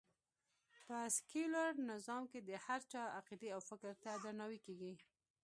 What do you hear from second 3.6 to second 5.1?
فکر ته درناوی کېږي